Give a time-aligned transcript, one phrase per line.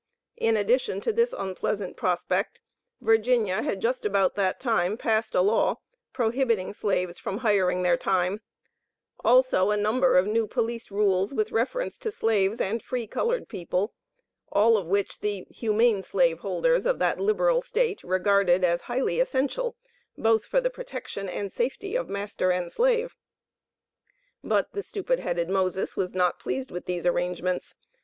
[0.37, 2.59] In addition to this unpleasant prospect,
[3.01, 5.77] Virginia had just about that time passed a law
[6.11, 8.41] "prohibiting Slaves from hiring their time"
[9.23, 13.93] also, a number of "new Police rules with reference to Slaves and free colored people,"
[14.51, 19.75] all of which, the "humane Slave holders" of that "liberal State," regarded as highly essential
[20.17, 23.15] both for the "protection and safety of Master and Slave."
[24.43, 27.75] But the stupid headed Moses was not pleased with these arrangements.